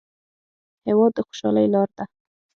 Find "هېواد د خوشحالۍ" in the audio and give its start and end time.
0.87-1.65